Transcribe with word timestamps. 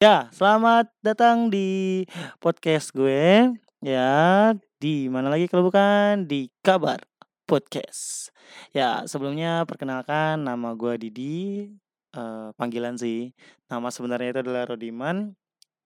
Ya, 0.00 0.32
selamat 0.32 0.88
datang 1.04 1.52
di 1.52 2.08
podcast 2.40 2.88
gue. 2.96 3.52
Ya, 3.84 4.48
di 4.80 5.12
mana 5.12 5.28
lagi 5.28 5.44
kalau 5.44 5.68
bukan 5.68 6.24
di 6.24 6.48
Kabar 6.64 7.04
Podcast. 7.44 8.32
Ya, 8.72 9.04
sebelumnya 9.04 9.68
perkenalkan 9.68 10.40
nama 10.40 10.72
gue 10.72 10.96
Didi, 10.96 11.68
uh, 12.16 12.48
panggilan 12.56 12.96
sih. 12.96 13.36
Nama 13.68 13.92
sebenarnya 13.92 14.32
itu 14.32 14.40
adalah 14.40 14.72
Rodiman, 14.72 15.36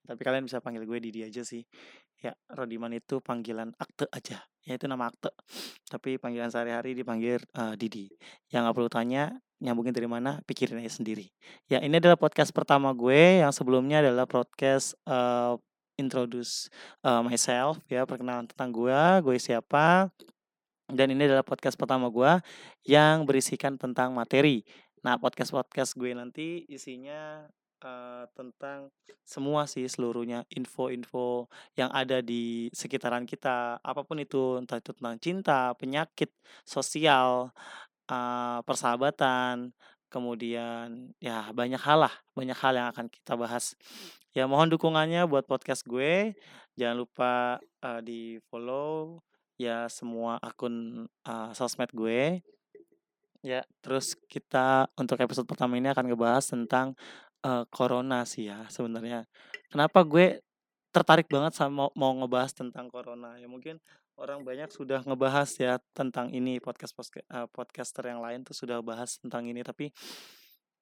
tapi 0.06 0.22
kalian 0.22 0.46
bisa 0.46 0.62
panggil 0.62 0.87
gue 0.87 0.99
Didi 1.03 1.26
aja 1.26 1.42
sih. 1.42 1.67
Ya, 2.25 2.33
Rodiman 2.49 2.88
itu 2.97 3.21
panggilan 3.21 3.77
akte 3.77 4.09
aja, 4.09 4.41
ya 4.65 4.73
itu 4.73 4.88
nama 4.88 5.13
akte. 5.13 5.29
Tapi 5.93 6.17
panggilan 6.17 6.49
sehari-hari 6.49 6.97
dipanggil 6.97 7.37
uh, 7.53 7.77
Didi. 7.77 8.09
Yang 8.49 8.61
nggak 8.65 8.77
perlu 8.81 8.88
tanya, 8.88 9.37
nyambungin 9.61 9.93
dari 9.93 10.09
mana 10.09 10.41
pikirin 10.49 10.81
aja 10.81 10.97
sendiri. 10.97 11.29
Ya 11.69 11.85
ini 11.85 12.01
adalah 12.01 12.17
podcast 12.17 12.49
pertama 12.56 12.97
gue. 12.97 13.45
Yang 13.45 13.60
sebelumnya 13.60 14.01
adalah 14.01 14.24
podcast 14.24 14.97
uh, 15.05 15.60
introduce 16.01 16.73
uh, 17.05 17.20
myself 17.20 17.79
ya 17.87 18.09
perkenalan 18.09 18.48
tentang 18.48 18.73
gue 18.73 19.01
gue 19.20 19.37
siapa. 19.37 20.09
Dan 20.88 21.12
ini 21.12 21.29
adalah 21.29 21.45
podcast 21.45 21.77
pertama 21.77 22.09
gue 22.09 22.41
yang 22.88 23.29
berisikan 23.29 23.77
tentang 23.77 24.16
materi. 24.16 24.65
Nah 25.04 25.20
podcast 25.20 25.52
podcast 25.52 25.93
gue 25.93 26.16
nanti 26.16 26.65
isinya 26.73 27.45
uh, 27.83 28.28
tentang 28.37 28.92
semua 29.24 29.64
sih 29.64 29.88
seluruhnya 29.88 30.45
info-info 30.52 31.48
yang 31.74 31.88
ada 31.91 32.20
di 32.20 32.69
sekitaran 32.70 33.24
kita 33.24 33.80
apa 33.80 34.05
pun 34.05 34.20
itu 34.20 34.60
entah 34.60 34.78
itu 34.78 34.92
tentang 34.92 35.16
cinta 35.19 35.73
penyakit 35.80 36.30
sosial 36.62 37.51
uh, 38.12 38.59
persahabatan, 38.62 39.73
kemudian 40.12 41.10
ya 41.18 41.51
banyak 41.51 41.80
hal 41.80 42.06
lah, 42.06 42.15
banyak 42.37 42.56
hal 42.56 42.73
yang 42.77 42.88
akan 42.92 43.06
kita 43.10 43.34
bahas. 43.34 43.74
Ya 44.34 44.46
mohon 44.51 44.70
dukungannya 44.70 45.27
buat 45.30 45.46
podcast 45.46 45.87
gue. 45.87 46.34
Jangan 46.74 46.96
lupa 46.98 47.62
uh, 47.87 48.01
di-follow 48.02 49.23
ya 49.54 49.87
semua 49.87 50.43
akun 50.43 51.07
uh, 51.26 51.51
sosmed 51.54 51.91
gue. 51.95 52.43
Ya, 53.45 53.60
terus 53.85 54.16
kita 54.26 54.88
untuk 54.96 55.20
episode 55.20 55.45
pertama 55.45 55.76
ini 55.76 55.93
akan 55.93 56.09
ngebahas 56.09 56.48
tentang 56.48 56.96
uh, 57.45 57.64
corona 57.68 58.24
sih 58.24 58.48
ya 58.48 58.64
sebenarnya. 58.73 59.28
Kenapa 59.68 60.02
gue 60.02 60.40
tertarik 60.90 61.28
banget 61.28 61.54
sama 61.54 61.92
mau 61.92 62.12
ngebahas 62.16 62.56
tentang 62.56 62.88
corona? 62.88 63.36
Ya 63.36 63.46
mungkin 63.46 63.78
orang 64.17 64.42
banyak 64.42 64.70
sudah 64.73 65.05
ngebahas 65.05 65.51
ya 65.61 65.78
tentang 65.92 66.33
ini 66.33 66.59
podcast 66.59 66.97
uh, 67.31 67.47
podcaster 67.51 68.09
yang 68.09 68.23
lain 68.23 68.47
tuh 68.47 68.55
sudah 68.55 68.78
bahas 68.81 69.19
tentang 69.19 69.45
ini 69.51 69.61
tapi 69.67 69.91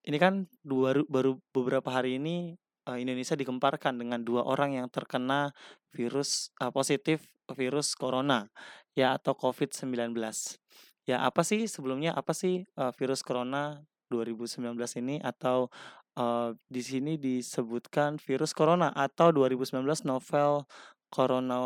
ini 0.04 0.18
kan 0.20 0.44
dua 0.60 1.00
baru 1.08 1.40
beberapa 1.54 1.88
hari 1.88 2.20
ini 2.20 2.58
uh, 2.90 2.98
Indonesia 2.98 3.38
dikemparkan 3.38 3.96
dengan 3.96 4.20
dua 4.20 4.44
orang 4.44 4.76
yang 4.76 4.86
terkena 4.92 5.54
virus 5.94 6.52
uh, 6.60 6.68
positif 6.68 7.24
virus 7.52 7.94
corona 7.96 8.48
ya 8.92 9.16
atau 9.16 9.32
COVID-19. 9.36 10.12
Ya 11.08 11.18
apa 11.24 11.42
sih 11.42 11.66
sebelumnya 11.66 12.14
apa 12.14 12.36
sih 12.36 12.68
uh, 12.78 12.92
virus 12.94 13.24
corona 13.24 13.82
2019 14.12 14.76
ini 15.00 15.16
atau 15.24 15.72
uh, 16.16 16.56
di 16.68 16.82
sini 16.82 17.20
disebutkan 17.20 18.20
virus 18.20 18.52
corona 18.52 18.90
atau 18.92 19.32
2019 19.32 19.82
novel 20.04 20.64
corona 21.12 21.60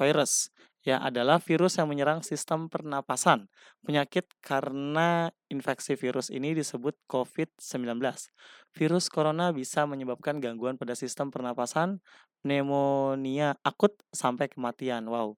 virus 0.00 0.48
ya 0.80 0.96
adalah 1.00 1.36
virus 1.40 1.76
yang 1.76 1.88
menyerang 1.92 2.24
sistem 2.24 2.68
pernapasan. 2.72 3.48
Penyakit 3.84 4.24
karena 4.40 5.28
infeksi 5.52 5.96
virus 5.96 6.32
ini 6.32 6.56
disebut 6.56 6.96
COVID-19. 7.04 8.00
Virus 8.72 9.06
corona 9.12 9.52
bisa 9.52 9.84
menyebabkan 9.84 10.40
gangguan 10.40 10.80
pada 10.80 10.96
sistem 10.96 11.28
pernapasan, 11.28 12.00
pneumonia 12.40 13.60
akut 13.60 13.92
sampai 14.12 14.48
kematian. 14.48 15.04
Wow. 15.08 15.36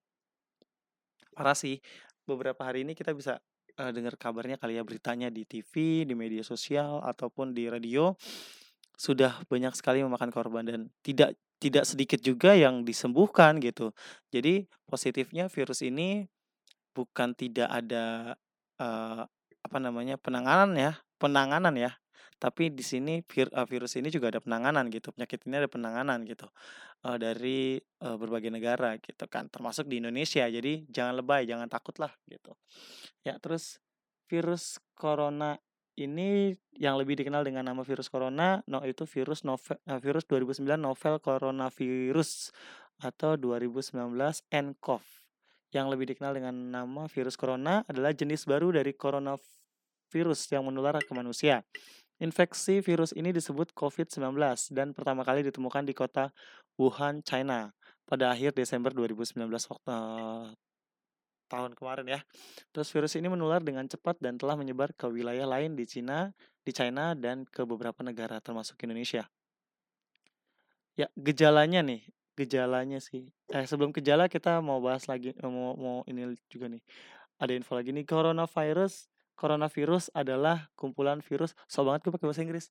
Parah 1.35 1.59
sih. 1.59 1.83
Beberapa 2.23 2.63
hari 2.63 2.87
ini 2.87 2.95
kita 2.95 3.11
bisa 3.11 3.43
uh, 3.79 3.91
dengar 3.95 4.19
kabarnya 4.19 4.59
kali 4.59 4.77
ya 4.77 4.83
beritanya 4.85 5.29
di 5.29 5.47
TV, 5.47 6.05
di 6.05 6.15
media 6.17 6.45
sosial 6.45 7.01
ataupun 7.05 7.55
di 7.55 7.71
radio 7.71 8.13
sudah 8.99 9.43
banyak 9.49 9.73
sekali 9.75 10.05
memakan 10.05 10.31
korban 10.31 10.63
dan 10.67 10.81
tidak 11.03 11.35
tidak 11.63 11.87
sedikit 11.87 12.19
juga 12.19 12.59
yang 12.59 12.83
disembuhkan 12.83 13.63
gitu. 13.63 13.95
Jadi 14.35 14.67
positifnya 14.83 15.47
virus 15.47 15.87
ini 15.87 16.27
bukan 16.91 17.39
tidak 17.39 17.71
ada 17.71 18.35
uh, 18.83 19.23
apa 19.63 19.79
namanya 19.79 20.19
penanganan 20.19 20.75
ya, 20.75 20.93
penanganan 21.23 21.79
ya. 21.79 22.02
Tapi 22.43 22.75
di 22.75 22.83
sini 22.83 23.23
uh, 23.23 23.67
virus 23.71 23.95
ini 23.95 24.11
juga 24.11 24.35
ada 24.35 24.43
penanganan 24.43 24.91
gitu. 24.91 25.15
Penyakit 25.15 25.47
ini 25.47 25.63
ada 25.63 25.71
penanganan 25.71 26.27
gitu 26.27 26.51
uh, 27.07 27.15
dari 27.15 27.79
uh, 28.03 28.19
berbagai 28.19 28.51
negara 28.51 28.99
gitu 28.99 29.31
kan, 29.31 29.47
termasuk 29.47 29.87
di 29.87 30.03
Indonesia. 30.03 30.43
Jadi 30.51 30.91
jangan 30.91 31.23
lebay, 31.23 31.47
jangan 31.47 31.71
takut 31.71 31.95
lah 32.03 32.11
gitu. 32.27 32.59
Ya 33.23 33.39
terus 33.39 33.79
virus 34.27 34.83
corona 34.99 35.63
ini 35.95 36.59
yang 36.75 36.99
lebih 36.99 37.15
dikenal 37.15 37.47
dengan 37.47 37.71
nama 37.71 37.87
virus 37.87 38.11
corona, 38.11 38.65
no 38.67 38.83
itu 38.83 39.07
virus 39.07 39.47
novel, 39.47 39.79
uh, 39.87 40.03
virus 40.03 40.27
2009 40.27 40.67
novel 40.75 41.23
coronavirus 41.23 42.51
atau 42.99 43.39
2019 43.39 43.95
nCoV. 44.51 45.07
Yang 45.71 45.87
lebih 45.95 46.07
dikenal 46.11 46.33
dengan 46.37 46.55
nama 46.75 47.07
virus 47.07 47.39
corona 47.39 47.87
adalah 47.87 48.11
jenis 48.11 48.51
baru 48.51 48.75
dari 48.75 48.93
coronavirus 48.99 50.41
yang 50.53 50.67
menular 50.67 50.99
ke 50.99 51.13
manusia. 51.15 51.63
Infeksi 52.23 52.79
virus 52.79 53.11
ini 53.19 53.35
disebut 53.35 53.75
COVID-19 53.75 54.39
dan 54.71 54.95
pertama 54.95 55.27
kali 55.27 55.43
ditemukan 55.43 55.83
di 55.83 55.91
kota 55.91 56.31
Wuhan, 56.79 57.19
China 57.27 57.75
pada 58.07 58.31
akhir 58.31 58.55
Desember 58.55 58.95
2019 58.95 59.43
waktu 59.51 59.91
tahun 61.51 61.75
kemarin 61.75 62.07
ya. 62.07 62.21
Terus 62.71 62.95
virus 62.95 63.19
ini 63.19 63.27
menular 63.27 63.59
dengan 63.59 63.85
cepat 63.91 64.23
dan 64.23 64.39
telah 64.39 64.55
menyebar 64.55 64.95
ke 64.95 65.11
wilayah 65.11 65.45
lain 65.45 65.75
di 65.75 65.83
Cina, 65.83 66.31
di 66.63 66.71
China 66.71 67.19
dan 67.19 67.43
ke 67.43 67.67
beberapa 67.67 68.01
negara 68.07 68.39
termasuk 68.39 68.79
Indonesia. 68.87 69.27
Ya, 70.95 71.11
gejalanya 71.19 71.83
nih, 71.83 72.07
gejalanya 72.39 73.03
sih. 73.03 73.35
Eh 73.51 73.67
sebelum 73.67 73.91
gejala 73.91 74.31
kita 74.31 74.63
mau 74.63 74.79
bahas 74.79 75.11
lagi 75.11 75.35
mau 75.45 75.75
mau 75.75 75.99
ini 76.07 76.39
juga 76.47 76.71
nih. 76.71 76.81
Ada 77.43 77.53
info 77.59 77.75
lagi 77.75 77.91
nih 77.91 78.07
coronavirus. 78.07 79.12
Coronavirus 79.43 80.15
adalah 80.15 80.71
kumpulan 80.79 81.19
virus. 81.19 81.59
So 81.67 81.83
banget 81.83 82.07
gue 82.07 82.15
pakai 82.15 82.31
bahasa 82.31 82.47
Inggris. 82.47 82.71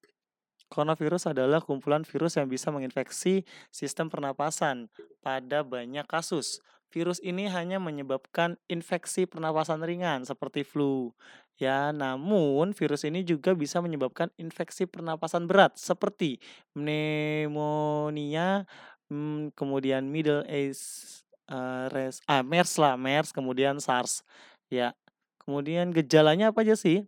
Coronavirus 0.72 1.36
adalah 1.36 1.60
kumpulan 1.60 2.08
virus 2.08 2.40
yang 2.40 2.48
bisa 2.48 2.72
menginfeksi 2.72 3.44
sistem 3.76 4.08
pernapasan 4.08 4.88
pada 5.20 5.68
banyak 5.68 6.08
kasus 6.08 6.64
virus 6.92 7.24
ini 7.24 7.48
hanya 7.48 7.80
menyebabkan 7.80 8.60
infeksi 8.68 9.24
pernapasan 9.26 9.82
ringan 9.82 10.28
seperti 10.28 10.68
flu. 10.68 11.16
Ya, 11.56 11.96
namun 11.96 12.76
virus 12.76 13.08
ini 13.08 13.24
juga 13.24 13.56
bisa 13.56 13.80
menyebabkan 13.80 14.28
infeksi 14.36 14.86
pernapasan 14.90 15.48
berat 15.48 15.78
seperti 15.80 16.42
pneumonia, 16.76 18.66
hmm, 19.08 19.54
kemudian 19.56 20.10
Middle 20.10 20.44
East 20.50 21.24
uh, 21.48 21.88
res, 21.94 22.20
ah, 22.26 22.42
MERS 22.42 22.82
lah, 22.82 22.98
MERS, 23.00 23.32
kemudian 23.32 23.80
SARS. 23.80 24.26
Ya, 24.72 24.96
kemudian 25.42 25.90
gejalanya 25.90 26.54
apa 26.54 26.62
aja 26.62 26.78
sih? 26.78 27.06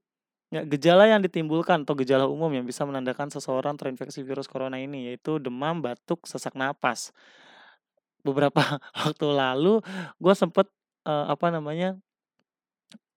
Ya, 0.54 0.62
gejala 0.62 1.10
yang 1.10 1.26
ditimbulkan 1.26 1.82
atau 1.82 1.98
gejala 1.98 2.30
umum 2.30 2.50
yang 2.54 2.62
bisa 2.62 2.86
menandakan 2.86 3.26
seseorang 3.34 3.74
terinfeksi 3.74 4.22
virus 4.22 4.46
corona 4.46 4.78
ini 4.78 5.10
yaitu 5.10 5.42
demam, 5.42 5.82
batuk, 5.82 6.30
sesak 6.30 6.54
napas. 6.54 7.10
Beberapa 8.22 8.62
waktu 9.02 9.28
lalu 9.34 9.82
gue 10.22 10.34
sempet 10.38 10.70
uh, 11.10 11.34
apa 11.34 11.50
namanya 11.50 11.98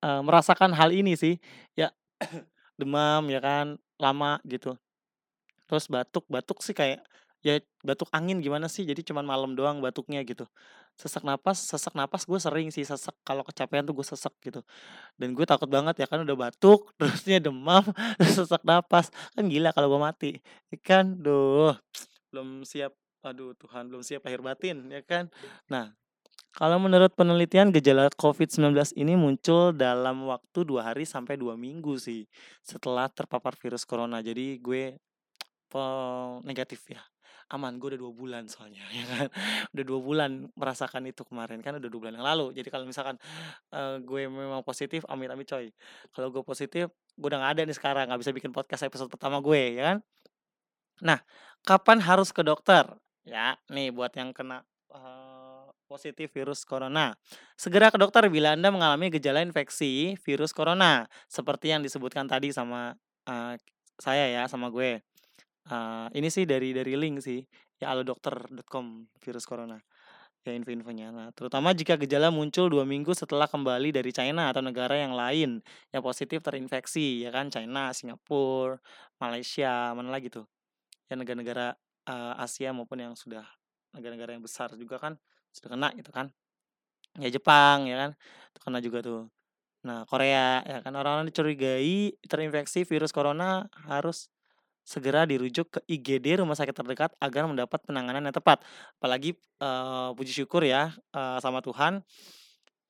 uh, 0.00 0.24
merasakan 0.24 0.72
hal 0.72 0.96
ini 0.96 1.12
sih. 1.12 1.36
Ya 1.76 1.92
demam 2.80 3.28
ya 3.28 3.44
kan 3.44 3.76
lama 4.00 4.40
gitu. 4.48 4.72
Terus 5.68 5.92
batuk 5.92 6.24
batuk 6.32 6.64
sih 6.64 6.72
kayak 6.72 7.04
ya 7.46 7.62
batuk 7.86 8.10
angin 8.10 8.42
gimana 8.42 8.66
sih? 8.66 8.82
Jadi 8.82 9.06
cuman 9.06 9.22
malam 9.22 9.54
doang 9.54 9.78
batuknya 9.78 10.18
gitu. 10.26 10.42
Sesak 10.98 11.22
napas 11.22 11.62
sesak 11.62 11.94
napas 11.94 12.26
gue 12.26 12.38
sering 12.42 12.74
sih 12.74 12.82
sesak. 12.82 13.14
Kalau 13.22 13.46
kecapean 13.46 13.86
tuh 13.86 13.94
gue 13.94 14.02
sesak 14.02 14.34
gitu. 14.42 14.66
Dan 15.14 15.38
gue 15.38 15.46
takut 15.46 15.70
banget 15.70 15.94
ya 16.02 16.06
kan 16.10 16.26
udah 16.26 16.34
batuk 16.34 16.90
terusnya 16.98 17.38
demam 17.38 17.86
terus 18.18 18.34
sesak 18.42 18.66
napas. 18.66 19.14
Kan 19.38 19.46
gila 19.46 19.70
kalau 19.70 19.94
gue 19.94 20.00
mati 20.02 20.30
kan? 20.82 21.14
Duh 21.14 21.78
belum 22.34 22.66
siap. 22.66 22.92
Aduh 23.22 23.54
Tuhan 23.58 23.90
belum 23.90 24.02
siap 24.02 24.26
lahir 24.26 24.42
batin 24.42 24.90
ya 24.90 25.02
kan. 25.06 25.30
Nah 25.70 25.94
kalau 26.56 26.80
menurut 26.80 27.12
penelitian 27.12 27.68
gejala 27.68 28.08
COVID-19 28.16 28.96
ini 28.96 29.12
muncul 29.12 29.76
dalam 29.76 30.24
waktu 30.24 30.64
dua 30.64 30.88
hari 30.88 31.04
sampai 31.04 31.36
dua 31.36 31.52
minggu 31.52 32.00
sih 32.00 32.24
setelah 32.64 33.12
terpapar 33.12 33.52
virus 33.60 33.84
corona. 33.84 34.24
Jadi 34.24 34.56
gue 34.58 34.96
negatif 36.46 36.80
ya 36.88 37.02
aman 37.46 37.78
gue 37.78 37.94
udah 37.94 38.00
dua 38.00 38.12
bulan 38.12 38.44
soalnya 38.50 38.82
ya 38.98 39.04
kan 39.06 39.26
udah 39.74 39.84
dua 39.86 40.00
bulan 40.02 40.30
merasakan 40.58 41.06
itu 41.06 41.22
kemarin 41.22 41.62
kan 41.62 41.78
udah 41.78 41.88
dua 41.90 42.00
bulan 42.02 42.14
yang 42.18 42.26
lalu 42.26 42.50
jadi 42.56 42.68
kalau 42.70 42.84
misalkan 42.88 43.16
uh, 43.70 44.02
gue 44.02 44.26
memang 44.26 44.66
positif 44.66 45.06
amit 45.06 45.30
amit 45.30 45.46
coy 45.46 45.70
kalau 46.10 46.28
gue 46.34 46.42
positif 46.42 46.90
gue 46.90 47.28
udah 47.30 47.38
gak 47.40 47.52
ada 47.58 47.62
nih 47.64 47.76
sekarang 47.76 48.04
nggak 48.10 48.20
bisa 48.20 48.32
bikin 48.34 48.50
podcast 48.50 48.82
episode 48.86 49.08
pertama 49.08 49.38
gue 49.38 49.78
ya 49.78 49.94
kan 49.94 49.98
Nah, 51.04 51.20
kapan 51.66 52.00
harus 52.00 52.32
ke 52.32 52.40
dokter? 52.40 52.88
Ya, 53.26 53.58
nih 53.68 53.92
buat 53.92 54.14
yang 54.16 54.32
kena, 54.32 54.64
eee, 54.94 55.64
positif 55.90 56.32
virus 56.32 56.64
corona. 56.64 57.12
Segera 57.58 57.92
ke 57.92 57.98
dokter 58.00 58.24
bila 58.32 58.54
Anda 58.56 58.72
mengalami 58.72 59.12
gejala 59.12 59.44
infeksi 59.44 60.16
virus 60.24 60.54
corona, 60.56 61.04
seperti 61.28 61.74
yang 61.74 61.82
disebutkan 61.84 62.24
tadi 62.30 62.54
sama, 62.54 62.96
eee, 63.28 63.60
saya 64.00 64.24
ya, 64.30 64.42
sama 64.48 64.70
gue. 64.72 65.02
Eee, 65.66 66.06
ini 66.22 66.28
sih 66.30 66.46
dari 66.46 66.70
dari 66.70 66.94
link 66.94 67.18
sih, 67.26 67.42
ya 67.82 67.90
alodokter.com 67.90 69.10
virus 69.18 69.42
corona, 69.50 69.74
ya 70.46 70.52
info-infonya. 70.54 71.10
Nah, 71.14 71.28
terutama 71.34 71.74
jika 71.74 71.98
gejala 71.98 72.30
muncul 72.34 72.70
2 72.70 72.84
minggu 72.86 73.12
setelah 73.18 73.46
kembali 73.50 73.90
dari 73.94 74.10
China 74.14 74.50
atau 74.54 74.62
negara 74.62 74.94
yang 74.98 75.14
lain 75.18 75.62
yang 75.94 76.02
positif 76.06 76.42
terinfeksi, 76.46 77.26
ya 77.26 77.30
kan, 77.34 77.50
China, 77.50 77.90
Singapura, 77.94 78.78
Malaysia, 79.22 79.90
mana 79.98 80.10
lagi 80.14 80.30
tuh, 80.30 80.46
ya 81.10 81.16
negara-negara, 81.18 81.74
eee, 82.10 82.32
Asia 82.42 82.70
maupun 82.74 82.98
yang 83.02 83.14
sudah 83.18 83.44
negara-negara 83.96 84.34
yang 84.38 84.44
besar 84.44 84.70
juga 84.78 84.98
kan 85.02 85.14
sudah 85.54 85.70
kena 85.78 85.88
gitu 85.98 86.10
kan. 86.14 86.30
Ya 87.20 87.28
Jepang 87.32 87.86
ya 87.90 87.96
kan, 88.08 88.10
itu 88.54 88.60
kena 88.64 88.78
juga 88.84 89.00
tuh. 89.04 89.20
Nah, 89.86 90.04
Korea 90.10 90.62
ya 90.66 90.78
kan, 90.84 90.92
orang-orang 90.98 91.28
dicurigai 91.32 92.14
terinfeksi 92.26 92.84
virus 92.88 93.10
corona 93.14 93.66
harus 93.88 94.28
segera 94.86 95.26
dirujuk 95.26 95.66
ke 95.74 95.80
IGD 95.90 96.38
rumah 96.40 96.54
sakit 96.54 96.72
terdekat 96.72 97.10
agar 97.18 97.50
mendapat 97.50 97.82
penanganan 97.84 98.22
yang 98.30 98.36
tepat. 98.36 98.62
Apalagi, 99.02 99.34
eee, 99.36 100.08
puji 100.14 100.32
syukur 100.44 100.62
ya, 100.62 100.94
eee, 101.12 101.38
sama 101.42 101.58
Tuhan, 101.66 102.00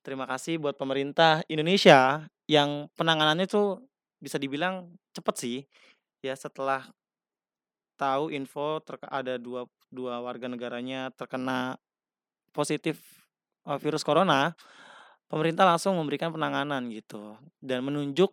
terima 0.06 0.24
kasih 0.30 0.58
buat 0.62 0.76
pemerintah 0.78 1.42
Indonesia 1.50 2.24
yang 2.50 2.88
penanganannya 2.98 3.46
tuh 3.50 3.82
bisa 4.22 4.38
dibilang 4.40 4.92
cepet 5.16 5.34
sih, 5.38 5.58
ya 6.24 6.34
setelah 6.36 6.86
tahu 7.96 8.28
info 8.32 8.78
terk 8.84 9.08
ada 9.08 9.40
dua 9.40 9.64
dua 9.88 10.20
warga 10.20 10.46
negaranya 10.52 11.08
terkena 11.16 11.80
positif, 12.54 13.00
eee, 13.68 13.78
virus 13.82 14.04
corona, 14.06 14.54
pemerintah 15.30 15.64
langsung 15.68 15.96
memberikan 15.98 16.32
penanganan 16.34 16.88
gitu 16.92 17.36
dan 17.64 17.82
menunjuk 17.86 18.32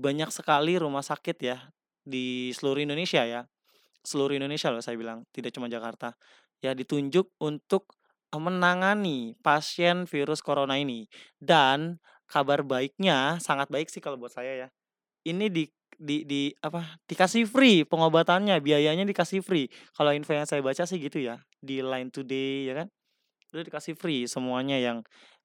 banyak 0.00 0.30
sekali 0.34 0.78
rumah 0.80 1.02
sakit 1.04 1.38
ya 1.42 1.58
di 2.06 2.52
seluruh 2.54 2.84
Indonesia 2.84 3.24
ya, 3.24 3.42
seluruh 4.04 4.36
Indonesia 4.36 4.70
loh 4.72 4.84
saya 4.84 4.96
bilang, 5.00 5.24
tidak 5.34 5.52
cuma 5.56 5.66
Jakarta. 5.72 6.14
Ya 6.64 6.72
ditunjuk 6.76 7.32
untuk, 7.42 7.92
menangani 8.34 9.38
pasien 9.46 10.10
virus 10.10 10.42
corona 10.42 10.74
ini 10.74 11.06
dan 11.38 12.02
kabar 12.26 12.66
baiknya, 12.66 13.38
sangat 13.38 13.70
baik 13.70 13.86
sih 13.86 14.02
kalau 14.02 14.18
buat 14.18 14.34
saya 14.34 14.66
ya, 14.66 14.68
ini 15.28 15.46
di 15.52 15.64
di 15.94 16.26
di 16.26 16.50
apa, 16.58 16.98
dikasih 17.06 17.46
free 17.46 17.86
pengobatannya, 17.86 18.58
biayanya 18.58 19.06
dikasih 19.06 19.40
free. 19.44 19.70
Kalau 19.94 20.10
info 20.10 20.34
yang 20.34 20.48
saya 20.50 20.60
baca 20.66 20.82
sih 20.82 20.98
gitu 20.98 21.22
ya, 21.22 21.38
di 21.62 21.80
Line 21.84 22.10
Today 22.10 22.68
ya 22.70 22.74
kan, 22.84 22.88
itu 23.54 23.62
dikasih 23.70 23.94
free 23.98 24.26
semuanya 24.30 24.78
yang, 24.82 25.02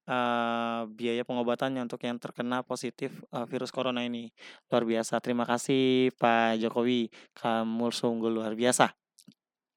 eee, 0.09 0.81
biaya 0.97 1.23
pengobatannya 1.29 1.85
untuk 1.85 2.01
yang 2.03 2.17
terkena 2.17 2.65
positif, 2.65 3.13
eee, 3.31 3.45
virus 3.51 3.69
corona 3.69 4.01
ini. 4.03 4.33
Luar 4.73 4.83
biasa, 4.89 5.21
terima 5.21 5.45
kasih 5.45 6.09
Pak 6.17 6.57
Jokowi, 6.61 7.13
kamu 7.38 7.88
sungguh 7.94 8.31
luar 8.33 8.57
biasa. 8.57 8.89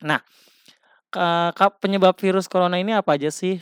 Nah, 0.08 0.20
kap 1.56 1.79
penyebab 1.82 2.17
virus 2.20 2.46
corona 2.50 2.76
ini 2.81 2.93
apa 2.96 3.17
aja 3.19 3.31
sih? 3.32 3.61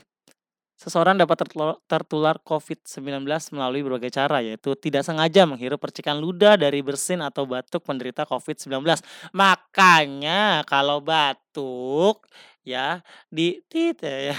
Seseorang 0.81 1.21
dapat 1.21 1.37
tertular 1.45 1.77
tertular 1.85 2.37
COVID-19 2.41 3.53
melalui 3.53 3.85
berbagai 3.85 4.17
cara, 4.17 4.41
yaitu 4.41 4.73
tidak 4.81 5.05
sengaja 5.05 5.45
menghirup 5.45 5.77
percikan 5.77 6.17
ludah 6.17 6.57
dari 6.57 6.81
bersin 6.81 7.21
atau 7.21 7.45
batuk 7.45 7.85
penderita 7.85 8.25
COVID-19. 8.25 8.97
Makanya 9.37 10.65
kalau 10.65 11.05
batuk 11.05 12.25
ya 12.65 13.05
di 13.29 13.61
tit 13.69 14.01
ya, 14.01 14.33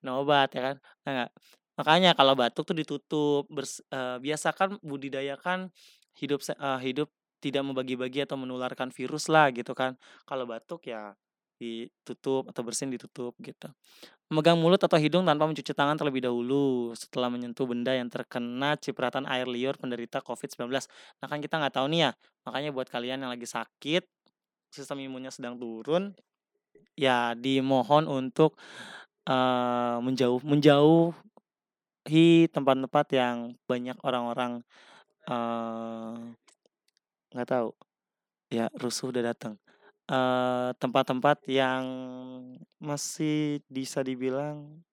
minum 0.00 0.24
obat 0.24 0.48
ya 0.56 0.72
kan, 0.72 0.76
ya 1.04 1.10
nggak? 1.12 1.30
Makanya 1.76 2.10
kalau 2.16 2.32
batuk 2.32 2.64
tuh 2.64 2.76
ditutup, 2.76 3.44
bers 3.52 3.84
eee, 3.92 4.16
biasakan 4.24 4.80
budidayakan 4.80 5.68
hidup 6.16 6.40
eee, 6.40 6.78
hidup 6.88 7.12
tidak 7.44 7.60
membagi-bagi 7.68 8.24
atau 8.24 8.40
menularkan 8.40 8.88
virus 8.96 9.28
lah 9.28 9.52
gitu 9.52 9.76
kan. 9.76 9.92
Kalau 10.24 10.48
batuk 10.48 10.88
ya 10.88 11.12
ditutup 11.60 12.48
atau 12.48 12.62
bersin 12.64 12.88
ditutup 12.92 13.36
gitu. 13.44 13.68
Memegang 14.30 14.58
mulut 14.58 14.82
atau 14.82 14.98
hidung 14.98 15.22
tanpa 15.22 15.46
mencuci 15.46 15.70
tangan 15.70 15.94
terlebih 15.94 16.18
dahulu 16.26 16.90
setelah 16.98 17.30
menyentuh 17.30 17.62
benda 17.62 17.94
yang 17.94 18.10
terkena 18.10 18.74
cipratan 18.74 19.22
air 19.22 19.46
liur 19.46 19.78
penderita 19.78 20.18
COVID-19. 20.18 20.90
Nah 21.22 21.30
kan 21.30 21.38
kita 21.38 21.62
nggak 21.62 21.78
tahu 21.78 21.86
nih 21.94 22.10
ya, 22.10 22.12
makanya 22.42 22.74
buat 22.74 22.90
kalian 22.90 23.22
yang 23.22 23.30
lagi 23.30 23.46
sakit, 23.46 24.02
sistem 24.74 24.98
imunnya 25.06 25.30
sedang 25.30 25.54
turun, 25.58 26.10
ya 26.98 27.38
dimohon 27.38 28.10
untuk, 28.10 28.58
eee, 29.26 29.96
menjauh 30.04 30.40
menjauhi 30.46 31.14
tempat-tempat 32.50 33.06
yang 33.14 33.36
banyak 33.70 33.98
orang-orang, 34.06 34.64
eee, 35.30 36.14
nggak 37.34 37.48
tahu, 37.48 37.70
ya 38.52 38.70
rusuh 38.78 39.10
udah 39.14 39.34
dateng. 39.34 39.58
Eee, 40.06 40.70
tempat-tempat 40.78 41.42
yang 41.50 41.82
masih 42.78 43.58
bisa 43.66 44.06
dibilang 44.06 44.86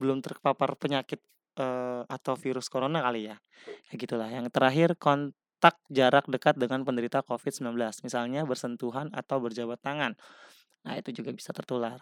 belum 0.00 0.20
terpapar 0.24 0.74
penyakit, 0.80 1.20
eee, 1.60 2.02
atau 2.08 2.34
virus 2.36 2.66
corona 2.72 3.00
kali 3.04 3.30
ya, 3.32 3.36
kayak 3.90 3.98
gitulah. 4.04 4.28
Yang 4.30 4.46
terakhir 4.54 4.90
kontak 5.00 5.76
jarak 5.92 6.26
dekat 6.28 6.56
dengan 6.60 6.82
penderita 6.88 7.20
COVID-19, 7.24 8.00
misalnya 8.04 8.44
bersentuhan 8.48 9.12
atau 9.14 9.38
berjabat 9.44 9.80
tangan. 9.84 10.12
Nah 10.86 10.94
itu 11.00 11.10
juga 11.22 11.32
bisa 11.36 11.52
tertular. 11.56 12.00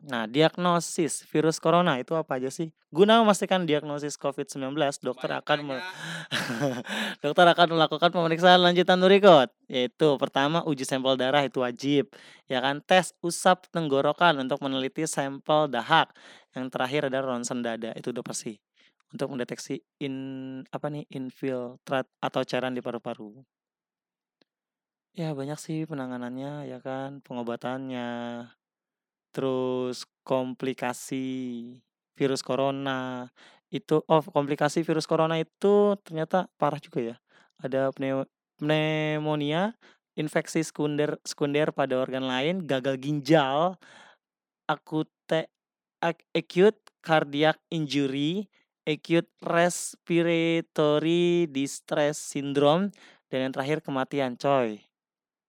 Nah, 0.00 0.24
diagnosis 0.24 1.28
virus 1.28 1.60
corona 1.60 2.00
itu 2.00 2.16
apa 2.16 2.40
aja 2.40 2.48
sih? 2.48 2.72
Guna 2.88 3.20
memastikan 3.20 3.68
diagnosis 3.68 4.16
COVID-19, 4.16 4.72
dokter 5.04 5.28
akan 5.28 5.58
me 5.60 5.76
dokter 7.24 7.44
akan 7.44 7.76
melakukan 7.76 8.08
pemeriksaan 8.08 8.64
lanjutan 8.64 8.96
berikut, 8.96 9.52
yaitu 9.68 10.16
pertama 10.16 10.64
uji 10.64 10.88
sampel 10.88 11.20
darah 11.20 11.44
itu 11.44 11.60
wajib, 11.60 12.08
ya 12.48 12.64
kan, 12.64 12.80
tes 12.80 13.12
usap 13.20 13.68
tenggorokan 13.68 14.40
untuk 14.40 14.58
meneliti 14.64 15.04
sampel 15.04 15.68
dahak, 15.68 16.16
yang 16.56 16.72
terakhir 16.72 17.12
adalah 17.12 17.36
ronsen 17.36 17.60
dada, 17.60 17.92
itu 17.92 18.08
udah 18.08 18.24
pasti, 18.24 18.56
untuk 19.12 19.36
mendeteksi 19.36 19.84
in 20.00 20.14
apa 20.72 20.88
nih, 20.88 21.04
infiltrat 21.12 22.08
atau 22.24 22.40
cairan 22.42 22.72
di 22.72 22.80
paru-paru. 22.80 23.36
Ya 25.14 25.34
banyak 25.34 25.58
sih 25.58 25.84
penanganannya 25.84 26.70
ya 26.70 26.78
kan, 26.80 27.20
pengobatannya, 27.22 28.06
terus 29.30 30.04
komplikasi 30.26 31.78
virus 32.18 32.42
corona 32.44 33.30
itu 33.70 34.02
oh 34.04 34.20
komplikasi 34.20 34.82
virus 34.82 35.06
corona 35.06 35.38
itu 35.38 35.94
ternyata 36.02 36.50
parah 36.58 36.82
juga 36.82 37.14
ya, 37.14 37.16
ada 37.62 37.94
pneu 37.94 38.26
pneumonia, 38.60 39.72
infeksi 40.18 40.60
sekunder 40.60 41.16
sekunder 41.24 41.72
pada 41.72 41.96
organ 41.96 42.28
lain, 42.28 42.66
gagal 42.66 43.00
ginjal, 43.00 43.80
akute 44.68 45.48
ak 46.02 46.20
acute 46.36 46.76
cardiac 47.00 47.56
injury, 47.72 48.50
acute 48.84 49.30
respiratory 49.40 51.48
distress 51.48 52.20
syndrome, 52.20 52.92
dan 53.32 53.48
yang 53.48 53.54
terakhir 53.54 53.80
kematian 53.80 54.36
coy. 54.36 54.82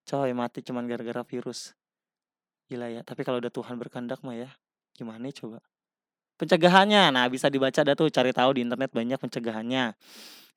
Coy 0.06 0.32
mati 0.38 0.62
cuman 0.62 0.88
gara-gara 0.88 1.26
virus. 1.26 1.74
Gila 2.72 2.88
ya, 2.88 3.04
tapi 3.04 3.28
kalau 3.28 3.44
udah 3.44 3.52
Tuhan 3.52 3.76
berkehendak 3.76 4.24
mah 4.24 4.32
ya, 4.32 4.48
gimana 4.96 5.28
coba? 5.36 5.60
Pencegahannya, 6.40 7.12
nah 7.12 7.28
bisa 7.28 7.52
dibaca 7.52 7.84
dah 7.84 7.96
tuh, 8.00 8.08
cari 8.08 8.32
tahu 8.32 8.56
di 8.56 8.62
internet 8.64 8.96
banyak 8.96 9.20
pencegahannya, 9.20 9.92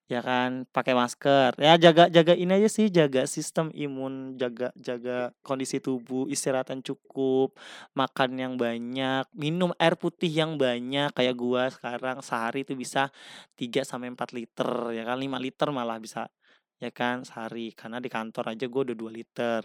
ya 0.06 0.20
kan, 0.22 0.62
pakai 0.70 0.94
masker, 0.94 1.58
ya 1.58 1.74
jaga 1.80 2.06
jaga 2.12 2.34
ini 2.38 2.54
aja 2.60 2.70
sih, 2.70 2.86
jaga 2.92 3.26
sistem 3.26 3.74
imun, 3.74 4.38
jaga 4.38 4.70
jaga 4.78 5.34
kondisi 5.42 5.82
tubuh, 5.82 6.30
istirahat 6.30 6.70
yang 6.70 6.82
cukup, 6.86 7.58
makan 7.98 8.30
yang 8.38 8.54
banyak, 8.60 9.26
minum 9.34 9.74
air 9.82 9.98
putih 9.98 10.30
yang 10.30 10.54
banyak, 10.60 11.10
kayak 11.18 11.34
gua 11.34 11.68
sekarang 11.74 12.22
sehari 12.22 12.62
itu 12.62 12.78
bisa 12.78 13.10
3 13.58 13.82
sampai 13.82 14.14
4 14.14 14.30
liter 14.36 14.70
ya 14.94 15.02
kan, 15.08 15.18
5 15.18 15.38
liter 15.42 15.68
malah 15.74 15.98
bisa, 15.98 16.30
ya 16.78 16.90
kan, 16.94 17.26
sehari. 17.26 17.74
Karena 17.74 17.98
di 17.98 18.08
kantor 18.12 18.54
aja 18.54 18.66
gua 18.70 18.82
udah 18.92 18.96
2 18.98 19.12
liter, 19.14 19.62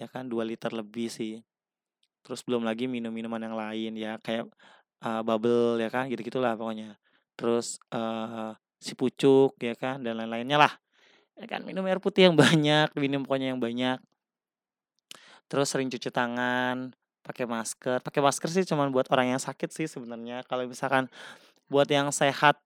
ya 0.00 0.06
kan, 0.10 0.26
2 0.30 0.44
liter 0.48 0.72
lebih 0.74 1.08
sih. 1.12 1.38
Terus 2.24 2.40
belum 2.46 2.64
lagi 2.64 2.88
minum-minuman 2.88 3.40
yang 3.42 3.56
lain 3.56 3.92
ya, 4.00 4.12
kayak, 4.24 4.48
eee, 5.04 5.20
bubble 5.26 5.78
ya 5.80 5.88
kan, 5.92 6.08
gitu-gitulah 6.12 6.56
pokoknya. 6.58 6.96
Terus, 7.38 7.78
eee, 7.92 8.50
si 8.80 8.92
pucuk 8.96 9.56
ya 9.60 9.74
kan, 9.76 10.00
dan 10.04 10.16
lain-lainnya 10.20 10.58
lah, 10.60 10.72
ya 11.40 11.46
kan, 11.50 11.62
minum 11.66 11.84
air 11.88 12.00
putih 12.02 12.30
yang 12.32 12.36
banyak, 12.42 12.88
minum 12.98 13.22
pokoknya 13.26 13.54
yang 13.56 13.60
banyak. 13.62 13.98
Terus 15.50 15.68
sering 15.70 15.88
cuci 15.92 16.08
tangan, 16.12 16.92
pakai 17.24 17.44
masker, 17.48 17.98
pakai 18.04 18.20
masker 18.24 18.48
sih 18.52 18.64
cuman 18.68 18.90
buat 18.92 19.08
orang 19.12 19.36
yang 19.36 19.42
sakit 19.42 19.70
sih 19.72 19.86
sebenarnya, 19.88 20.44
kalau 20.48 20.64
misalkan 20.68 21.08
buat 21.72 21.88
yang 21.90 22.10
sehat 22.14 22.58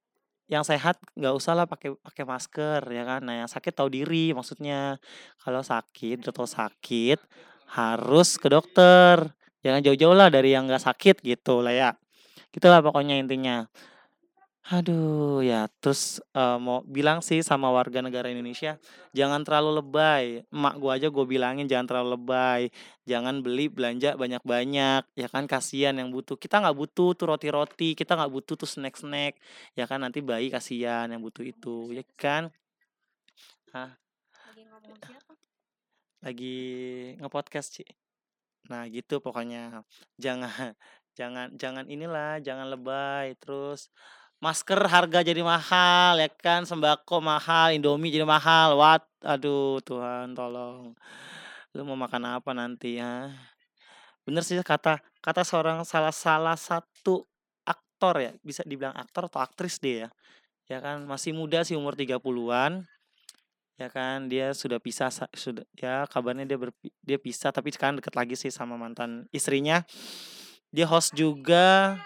yang 0.50 0.64
sehat 0.66 0.98
nggak 1.16 1.34
usah 1.36 1.54
lah 1.58 1.66
pakai 1.70 1.94
pakai 2.00 2.24
masker 2.28 2.82
ya 2.92 3.04
kan. 3.08 3.20
Nah, 3.24 3.44
yang 3.46 3.50
sakit 3.50 3.72
tahu 3.76 3.88
diri 3.92 4.32
maksudnya. 4.36 4.98
Kalau 5.42 5.62
sakit, 5.64 6.24
udah 6.26 6.34
tahu 6.34 6.48
sakit 6.48 7.18
harus 7.74 8.36
ke 8.40 8.48
dokter. 8.52 9.32
Jangan 9.64 9.80
jauh-jauh 9.82 10.14
lah 10.14 10.28
dari 10.30 10.54
yang 10.54 10.70
nggak 10.70 10.84
sakit 10.86 11.16
gitu 11.26 11.60
lah 11.64 11.74
ya. 11.74 11.90
Gitulah 12.54 12.80
pokoknya 12.82 13.18
intinya. 13.18 13.66
Aduh, 14.68 15.40
ya 15.40 15.64
terus, 15.80 16.20
eee, 16.36 16.56
mau 16.60 16.84
bilang 16.84 17.24
sih 17.24 17.40
sama 17.40 17.72
warga 17.72 18.04
negara 18.04 18.28
Indonesia, 18.28 18.76
jangan 19.16 19.40
terlalu 19.40 19.80
lebay. 19.80 20.24
Emak 20.52 20.74
gua 20.76 21.00
aja 21.00 21.08
gue 21.08 21.24
bilangin 21.24 21.64
jangan 21.64 21.88
terlalu 21.88 22.08
lebay, 22.20 22.62
jangan 23.08 23.40
beli 23.40 23.72
belanja 23.72 24.12
banyak-banyak, 24.20 25.02
ya 25.16 25.26
kan 25.32 25.48
kasihan 25.48 25.96
yang 25.96 26.12
butuh. 26.12 26.36
Kita 26.36 26.60
nggak 26.60 26.76
butuh 26.76 27.16
tuh 27.16 27.26
roti-roti, 27.32 27.96
kita 27.96 28.12
nggak 28.20 28.28
butuh 28.28 28.54
tuh 28.60 28.68
snack-snack, 28.68 29.40
ya 29.72 29.88
kan 29.88 30.04
nanti 30.04 30.20
bayi 30.20 30.52
kasihan 30.52 31.08
yang 31.08 31.24
butuh 31.24 31.48
itu, 31.48 31.96
ya 31.96 32.04
kan? 32.20 32.52
Hah? 33.72 33.96
Lagi 34.52 34.62
ngomong 34.68 34.96
siapa? 35.00 35.32
Lagi 36.20 36.56
nge-podcast, 37.20 37.68
Ci. 37.80 37.84
Nah 38.68 38.84
gitu 38.92 39.18
pokoknya. 39.24 39.82
Jangan 40.20 40.48
jangan 41.18 41.48
jangan 41.56 41.84
inilah, 41.88 42.38
jangan 42.44 42.68
lebay, 42.70 43.34
terus 43.40 43.90
masker 44.38 44.78
harga 44.86 45.18
jadi 45.26 45.42
mahal 45.42 46.22
ya 46.22 46.30
kan, 46.30 46.62
sembako 46.62 47.18
mahal, 47.18 47.74
Indomie 47.74 48.14
jadi 48.14 48.22
mahal, 48.28 48.78
what 48.78 49.02
aduh 49.26 49.82
Tuhan 49.82 50.36
tolong. 50.38 50.94
Lu 51.74 51.82
mau 51.88 51.98
makan 51.98 52.38
apa 52.38 52.50
nanti 52.54 53.02
ya? 53.02 53.34
Bener 54.22 54.44
sih 54.46 54.54
kata 54.62 55.00
kata 55.24 55.42
seorang 55.42 55.82
salah 55.82 56.14
salah 56.14 56.54
satu 56.54 57.26
aktor 57.66 58.14
ya, 58.22 58.32
bisa 58.46 58.62
dibilang 58.62 58.94
aktor 58.94 59.26
atau 59.26 59.42
aktris 59.42 59.82
dia 59.82 60.06
ya, 60.06 60.08
ya 60.70 60.78
kan? 60.84 61.02
Masih 61.08 61.34
muda 61.34 61.64
sih 61.66 61.74
umur 61.74 61.98
30-an, 61.98 62.86
ya 63.78 63.88
kan 63.88 64.26
dia 64.26 64.50
sudah 64.50 64.82
pisah 64.82 65.06
sa 65.08 65.30
sudah 65.30 65.62
ya 65.78 66.02
kabarnya 66.10 66.42
dia 66.42 66.58
berpi 66.58 66.90
dia 66.98 67.14
pisah 67.14 67.54
tapi 67.54 67.70
sekarang 67.70 68.02
deket 68.02 68.18
lagi 68.18 68.34
sih 68.34 68.50
sama 68.50 68.74
mantan 68.74 69.30
istrinya. 69.30 69.86
Dia 70.68 70.84
host 70.84 71.16
juga 71.16 71.96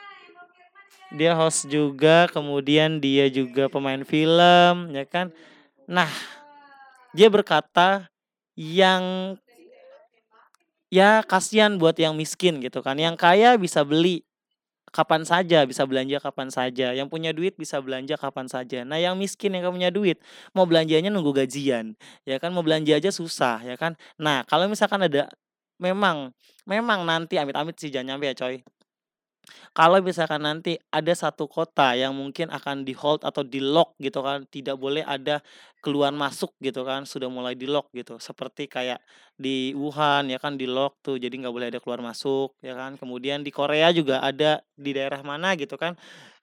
dia 1.12 1.36
host 1.36 1.68
juga, 1.68 2.24
kemudian 2.32 2.96
dia 2.96 3.28
juga 3.28 3.68
pemain 3.68 4.00
film, 4.00 4.96
ya 4.96 5.04
kan. 5.04 5.28
Nah, 5.84 6.08
dia 7.12 7.28
berkata 7.28 8.08
yang 8.56 9.36
ya 10.88 11.20
kasihan 11.20 11.76
buat 11.76 11.96
yang 12.00 12.16
miskin 12.16 12.64
gitu 12.64 12.80
kan, 12.80 12.96
yang 12.96 13.12
kaya 13.12 13.60
bisa 13.60 13.84
beli 13.84 14.24
kapan 14.92 15.24
saja, 15.24 15.64
bisa 15.64 15.82
belanja 15.88 16.20
kapan 16.20 16.48
saja, 16.52 16.92
yang 16.92 17.08
punya 17.08 17.32
duit 17.32 17.56
bisa 17.56 17.80
belanja 17.80 18.14
kapan 18.20 18.46
saja. 18.46 18.84
Nah, 18.84 19.00
yang 19.00 19.16
miskin 19.16 19.56
yang 19.56 19.66
gak 19.68 19.74
punya 19.74 19.90
duit, 19.90 20.20
mau 20.52 20.68
belanjanya 20.68 21.08
nunggu 21.08 21.32
gajian, 21.44 21.96
ya 22.28 22.36
kan, 22.36 22.52
mau 22.52 22.62
belanja 22.62 22.92
aja 22.94 23.10
susah, 23.10 23.64
ya 23.64 23.74
kan. 23.80 23.96
Nah, 24.20 24.44
kalau 24.46 24.68
misalkan 24.68 25.08
ada 25.08 25.32
memang 25.80 26.30
memang 26.68 27.02
nanti 27.02 27.40
amit-amit 27.40 27.74
sih 27.80 27.90
jangan 27.90 28.16
nyampe 28.16 28.30
ya 28.30 28.34
coy. 28.38 28.62
Kalau 29.72 29.98
misalkan 30.04 30.44
nanti 30.44 30.76
ada 30.92 31.10
satu 31.16 31.48
kota 31.48 31.96
yang 31.96 32.12
mungkin 32.12 32.52
akan 32.52 32.84
di-hold 32.84 33.24
atau 33.24 33.40
di-lock 33.40 33.96
gitu 33.98 34.20
kan, 34.20 34.44
tidak 34.52 34.76
boleh 34.76 35.00
ada 35.02 35.40
keluar 35.82 36.12
masuk 36.12 36.52
gitu 36.60 36.84
kan, 36.84 37.08
sudah 37.08 37.26
mulai 37.26 37.56
di-lock 37.56 37.88
gitu. 37.96 38.20
Seperti 38.20 38.68
kayak 38.68 39.00
di 39.34 39.72
Wuhan 39.72 40.30
ya 40.30 40.38
kan 40.38 40.54
di-lock 40.60 41.00
tuh, 41.02 41.16
jadi 41.18 41.32
nggak 41.32 41.54
boleh 41.54 41.68
ada 41.72 41.80
keluar 41.82 42.04
masuk 42.04 42.54
ya 42.62 42.76
kan. 42.76 42.94
Kemudian 43.00 43.42
di 43.42 43.50
Korea 43.50 43.90
juga 43.90 44.20
ada 44.22 44.60
di 44.76 44.92
daerah 44.94 45.24
mana 45.24 45.56
gitu 45.58 45.74
kan, 45.80 45.96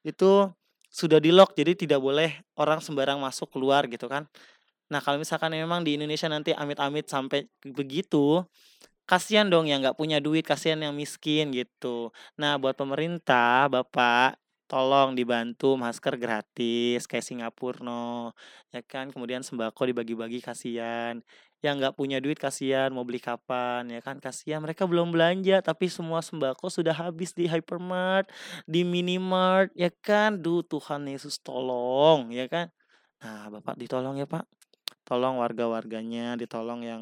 itu 0.03 0.49
sudah 0.89 1.21
di-lock, 1.21 1.53
jadi 1.53 1.77
tidak 1.77 2.01
boleh 2.01 2.33
orang 2.57 2.81
sembarang 2.81 3.21
masuk 3.21 3.53
keluar 3.53 3.85
gitu 3.87 4.09
kan. 4.09 4.25
Nah, 4.89 4.99
kalau 5.05 5.21
misalkan 5.21 5.53
memang 5.53 5.85
di 5.85 6.01
Indonesia 6.01 6.25
nanti 6.25 6.49
amit-amit 6.49 7.05
sampai 7.05 7.45
begitu, 7.61 8.41
kasihan 9.09 9.49
dong 9.49 9.65
yang 9.65 9.81
nggak 9.81 9.97
punya 9.97 10.21
duit, 10.21 10.45
kasihan 10.45 10.77
yang 10.85 10.93
miskin 10.93 11.49
gitu. 11.49 12.13
Nah, 12.37 12.61
buat 12.61 12.77
pemerintah, 12.77 13.65
Bapak, 13.65 14.37
tolong 14.69 15.17
dibantu 15.17 15.73
masker 15.73 16.13
gratis 16.21 17.09
kayak 17.09 17.25
Singapura 17.25 17.81
no, 17.81 18.37
ya 18.69 18.85
kan. 18.85 19.09
Kemudian 19.09 19.41
sembako 19.41 19.89
dibagi-bagi 19.89 20.45
kasihan. 20.45 21.17
Yang 21.59 21.75
nggak 21.81 21.95
punya 21.99 22.17
duit 22.23 22.37
kasihan 22.39 22.93
mau 22.93 23.03
beli 23.03 23.17
kapan, 23.19 23.89
ya 23.89 23.99
kan. 24.05 24.21
Kasihan 24.21 24.61
mereka 24.61 24.85
belum 24.85 25.09
belanja 25.09 25.59
tapi 25.65 25.89
semua 25.89 26.21
sembako 26.21 26.69
sudah 26.69 26.93
habis 26.93 27.33
di 27.33 27.49
hypermart, 27.49 28.29
di 28.69 28.85
minimart, 28.85 29.73
ya 29.73 29.89
kan. 29.89 30.37
Duh, 30.37 30.61
Tuhan 30.61 31.09
Yesus 31.09 31.41
tolong, 31.41 32.29
ya 32.29 32.45
kan. 32.45 32.69
Nah, 33.25 33.49
Bapak 33.51 33.75
ditolong 33.81 34.15
ya, 34.21 34.29
Pak. 34.29 34.45
Tolong 35.03 35.41
warga-warganya, 35.41 36.37
ditolong 36.37 36.85
yang 36.85 37.01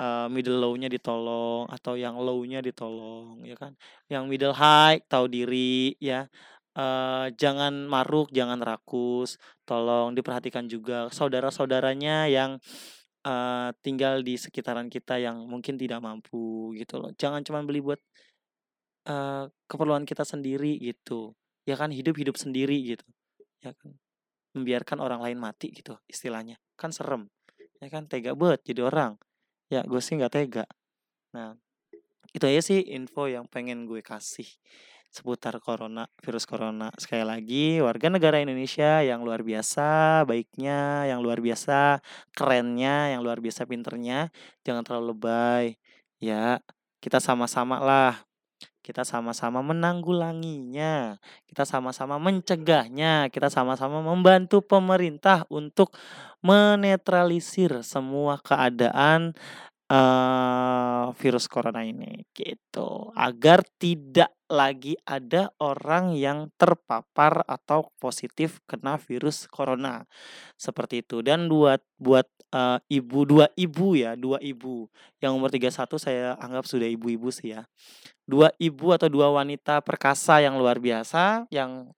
Eee, 0.00 0.28
middle 0.28 0.60
low-nya 0.60 0.92
ditolong 0.92 1.64
atau 1.72 1.96
yang 1.96 2.20
low-nya 2.20 2.60
ditolong 2.60 3.40
ya 3.48 3.56
kan, 3.56 3.72
yang 4.12 4.28
middle 4.28 4.52
high 4.52 5.00
tahu 5.08 5.24
diri 5.24 5.96
ya, 5.96 6.28
eee, 6.76 7.32
jangan 7.40 7.88
maruk, 7.88 8.28
jangan 8.28 8.60
rakus, 8.60 9.40
tolong 9.64 10.12
diperhatikan 10.12 10.68
juga 10.68 11.08
saudara-saudaranya 11.08 12.28
yang, 12.28 12.60
eee, 13.24 13.68
tinggal 13.80 14.20
di 14.20 14.36
sekitaran 14.36 14.92
kita 14.92 15.16
yang 15.16 15.40
mungkin 15.48 15.80
tidak 15.80 16.04
mampu 16.04 16.76
gitu 16.76 17.00
loh. 17.00 17.10
Jangan 17.16 17.40
cuman 17.48 17.64
beli 17.64 17.80
buat, 17.80 18.00
eee, 19.08 19.44
keperluan 19.70 20.04
kita 20.08 20.24
sendiri 20.26 20.78
gitu, 20.80 21.34
ya 21.68 21.76
kan? 21.80 21.90
Hidup 21.94 22.16
hidup 22.20 22.36
sendiri 22.40 22.76
gitu, 22.96 23.06
ya 23.64 23.72
kan. 23.76 23.94
Membiarkan 24.56 24.98
orang 25.04 25.20
lain 25.24 25.38
mati 25.42 25.72
gitu 25.74 25.96
istilahnya, 26.10 26.56
kan 26.80 26.90
serem, 26.94 27.28
ya 27.82 27.88
kan? 27.92 28.06
Tega 28.10 28.34
banget 28.38 28.62
jadi 28.74 28.88
orang. 28.90 29.18
Ya 29.72 29.82
gue 29.82 29.98
sih 29.98 30.14
nggak 30.14 30.32
tega. 30.34 30.64
Nah, 31.34 31.58
itu 32.34 32.44
aja 32.46 32.62
sih 32.62 32.80
info 32.94 33.26
yang 33.30 33.46
pengen 33.50 33.86
gue 33.90 34.02
kasih 34.04 34.46
seputar 35.10 35.56
corona, 35.64 36.06
virus 36.20 36.44
corona. 36.44 36.92
Sekali 37.00 37.24
lagi, 37.24 37.80
warga 37.80 38.12
negara 38.12 38.42
Indonesia 38.42 39.00
yang 39.00 39.24
luar 39.24 39.40
biasa 39.46 40.22
baiknya, 40.28 41.08
yang 41.08 41.24
luar 41.24 41.40
biasa 41.40 42.04
kerennya, 42.36 43.16
yang 43.16 43.24
luar 43.24 43.40
biasa 43.40 43.64
pinternya, 43.64 44.28
jangan 44.66 44.82
terlalu 44.84 45.06
lebay. 45.16 45.66
Ya, 46.20 46.60
kita 47.00 47.18
sama-sama 47.22 47.80
lah. 47.80 48.25
Kita 48.86 49.02
sama-sama 49.02 49.66
menanggulanginya. 49.66 51.18
Kita 51.50 51.66
sama-sama 51.66 52.22
mencegahnya. 52.22 53.26
Kita 53.34 53.50
sama-sama 53.50 53.98
membantu 53.98 54.62
pemerintah 54.62 55.42
untuk 55.50 55.90
menetralisir 56.38 57.82
semua 57.82 58.38
keadaan 58.38 59.34
eee, 59.90 61.04
virus 61.20 61.46
corona 61.50 61.82
ini, 61.86 62.24
gitu. 62.34 63.10
Agar 63.16 63.62
tidak 63.80 64.34
lagi 64.50 64.94
ada 65.06 65.50
orang 65.62 66.14
yang 66.18 66.50
terpapar 66.58 67.42
atau 67.50 67.90
positif 68.02 68.62
kena 68.70 68.98
virus 68.98 69.46
corona, 69.50 70.06
seperti 70.58 71.02
itu. 71.06 71.22
Dan 71.24 71.48
buat 71.50 71.82
buat, 72.00 72.26
eee, 72.54 72.78
ibu 73.02 73.24
dua 73.28 73.46
ibu 73.58 73.94
ya, 73.98 74.14
dua 74.18 74.38
ibu 74.42 74.86
yang 75.22 75.34
umur 75.38 75.50
31 75.54 75.98
saya 76.00 76.34
anggap 76.40 76.66
sudah 76.70 76.86
ibu-ibu 76.90 77.30
sih 77.34 77.54
ya. 77.58 77.66
Dua 78.28 78.50
ibu 78.62 78.92
atau 78.94 79.08
dua 79.12 79.30
wanita 79.34 79.80
perkasa 79.86 80.40
yang 80.44 80.58
luar 80.60 80.78
biasa, 80.82 81.46
yang 81.54 81.92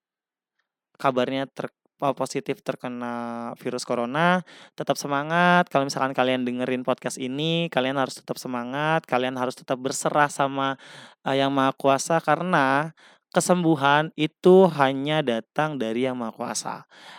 kabarnya 0.99 1.47
ter 1.47 1.71
positif 1.99 2.63
terkena 2.63 3.51
virus 3.59 3.83
corona, 3.83 4.47
tetap 4.79 4.95
semangat. 4.95 5.67
Kalau 5.67 5.85
misalkan 5.85 6.15
kalian 6.15 6.47
dengerin 6.47 6.87
podcast 6.87 7.19
ini, 7.19 7.67
kalian 7.69 7.99
harus 7.99 8.23
tetap 8.23 8.39
semangat, 8.39 9.03
kalian 9.05 9.35
harus 9.35 9.59
tetap 9.59 9.77
berserah 9.83 10.31
sama, 10.31 10.79
eee, 11.27 11.43
Yang 11.43 11.53
Maha 11.53 11.73
Kuasa 11.75 12.17
karena 12.23 12.95
kesembuhan 13.35 14.09
itu 14.17 14.71
hanya 14.73 15.21
datang 15.21 15.77
dari 15.77 16.07
Yang 16.07 16.17
Maha 16.17 16.33
Kuasa. 16.33 16.77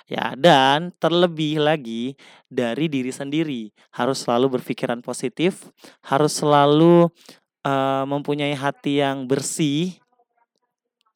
Ya, 0.09 0.33
dan 0.39 0.95
terlebih 0.97 1.59
lagi 1.61 2.15
dari 2.49 2.87
diri 2.87 3.11
sendiri. 3.13 3.69
Harus 3.93 4.23
selalu 4.25 4.59
berpikiran 4.59 5.03
positif, 5.03 5.69
harus 6.07 6.39
selalu, 6.39 7.11
eee, 7.67 8.03
mempunyai 8.07 8.55
hati 8.55 9.03
yang 9.03 9.27
bersih 9.27 9.99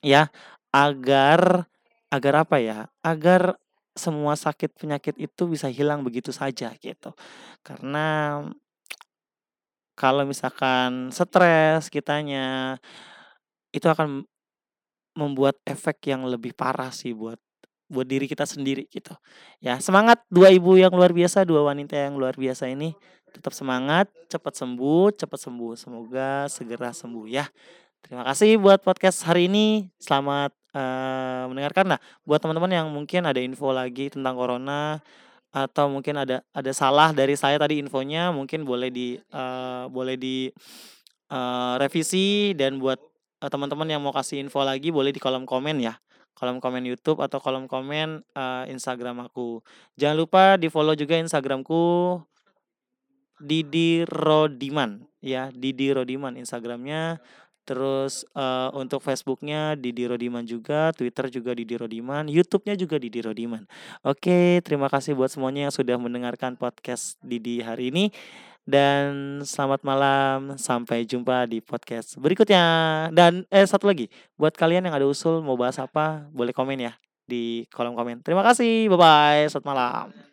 ya, 0.03 0.27
agar 0.75 1.71
agar 2.13 2.45
apa 2.45 2.61
ya, 2.61 2.85
agar 3.01 3.57
semua 3.97 4.37
sakit 4.37 4.77
penyakit 4.77 5.17
itu 5.17 5.49
bisa 5.49 5.65
hilang 5.65 6.05
begitu 6.05 6.29
saja 6.29 6.69
gitu. 6.77 7.09
Karena 7.65 8.41
kalau 9.97 10.25
misalkan 10.25 11.09
stres 11.09 11.89
kitanya, 11.89 12.77
itu 13.73 13.89
akan 13.89 14.25
membuat 15.17 15.57
efek 15.65 16.09
yang 16.09 16.25
lebih 16.25 16.53
parah 16.57 16.89
sih 16.89 17.13
buat 17.13 17.37
buat 17.89 18.09
diri 18.09 18.25
kita 18.25 18.49
sendiri 18.49 18.89
gitu. 18.89 19.13
Ya 19.61 19.77
semangat 19.77 20.25
2 20.33 20.49
ibu 20.57 20.73
yang 20.77 20.93
luar 20.93 21.13
biasa, 21.13 21.45
2 21.45 21.61
wanita 21.61 21.93
yang 21.93 22.17
luar 22.17 22.33
biasa 22.33 22.65
ini, 22.69 22.97
tetap 23.29 23.53
semangat, 23.53 24.09
cepat 24.29 24.57
sembuh 24.57 25.13
cepat 25.13 25.39
sembuh, 25.41 25.73
semoga 25.77 26.49
segera 26.49 26.89
sembuh 26.89 27.25
ya. 27.29 27.45
Terima 28.01 28.25
kasih 28.25 28.57
buat 28.57 28.81
podcast 28.81 29.29
hari 29.29 29.45
ini, 29.45 29.93
selamat 30.01 30.62
uh, 30.73 31.47
mendengarkan. 31.47 31.95
Nah, 31.95 31.99
buat 32.27 32.41
teman-teman 32.41 32.71
yang 32.73 32.87
mungkin 32.89 33.23
ada 33.29 33.39
info 33.39 33.71
lagi 33.71 34.11
tentang 34.11 34.35
corona 34.35 34.99
atau 35.53 35.85
mungkin 35.85 36.17
ada 36.17 36.41
ada 36.49 36.71
salah 36.73 37.13
dari 37.13 37.37
saya 37.37 37.61
tadi 37.61 37.77
infonya, 37.77 38.33
mungkin 38.33 38.65
boleh 38.65 38.89
di 38.89 39.15
uh, 39.31 39.85
boleh 39.87 40.17
di 40.17 40.49
uh, 41.29 41.77
revisi 41.77 42.57
dan 42.57 42.81
buat 42.81 42.97
uh, 43.41 43.49
teman-teman 43.49 43.85
yang 43.85 44.01
mau 44.01 44.11
kasih 44.11 44.41
info 44.41 44.65
lagi 44.65 44.89
boleh 44.89 45.13
di 45.13 45.21
kolom 45.21 45.45
komen 45.45 45.77
ya 45.77 45.95
kolom 46.33 46.57
komen 46.57 46.83
YouTube 46.83 47.21
atau 47.21 47.37
kolom 47.37 47.69
komen 47.69 48.25
uh, 48.33 48.65
Instagram 48.67 49.21
aku. 49.29 49.61
Jangan 49.95 50.17
lupa 50.17 50.43
di 50.57 50.67
follow 50.67 50.97
juga 50.97 51.15
Instagramku 51.21 52.19
Didi 53.37 54.01
Rodiman 54.07 55.03
ya 55.23 55.51
Didi 55.51 55.91
Rodiman 55.95 56.35
Instagramnya 56.35 57.19
terus 57.63 58.27
uh, 58.35 58.69
untuk 58.75 58.99
Facebooknya 58.99 59.75
Didi 59.79 60.07
Rodiman 60.07 60.43
juga 60.43 60.91
Twitter 60.91 61.31
juga 61.31 61.55
Didi 61.55 61.79
Rodiman 61.79 62.27
YouTube-nya 62.27 62.75
juga 62.75 62.99
Didi 62.99 63.19
Rodiman. 63.23 63.63
Oke 64.03 64.59
terima 64.61 64.91
kasih 64.91 65.15
buat 65.15 65.31
semuanya 65.31 65.67
yang 65.69 65.73
sudah 65.73 65.95
mendengarkan 65.95 66.59
podcast 66.59 67.17
Didi 67.23 67.63
hari 67.63 67.89
ini. 67.91 68.11
Dan 68.63 69.43
selamat 69.43 69.83
malam 69.83 70.55
sampai 70.55 71.03
jumpa 71.03 71.51
di 71.51 71.59
podcast 71.59 72.15
berikutnya. 72.15 72.63
Dan 73.11 73.43
eh 73.51 73.67
satu 73.67 73.91
lagi 73.91 74.07
buat 74.39 74.55
kalian 74.55 74.87
yang 74.87 74.95
ada 74.95 75.03
usul 75.03 75.43
mau 75.43 75.59
bahas 75.59 75.75
apa 75.83 76.31
boleh 76.31 76.55
komen 76.55 76.79
ya 76.79 76.95
di 77.27 77.67
kolom 77.75 77.91
komen. 77.91 78.23
Terima 78.23 78.39
kasih 78.39 78.87
bye 78.87 78.99
bye 78.99 79.43
selamat 79.51 79.67
malam 79.67 80.32